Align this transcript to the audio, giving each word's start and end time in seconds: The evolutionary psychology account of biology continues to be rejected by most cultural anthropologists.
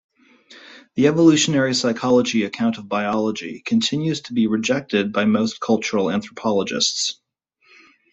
The 0.95 1.05
evolutionary 1.05 1.75
psychology 1.75 2.43
account 2.43 2.79
of 2.79 2.89
biology 2.89 3.61
continues 3.63 4.19
to 4.21 4.33
be 4.33 4.47
rejected 4.47 5.13
by 5.13 5.25
most 5.25 5.59
cultural 5.59 6.09
anthropologists. 6.09 7.19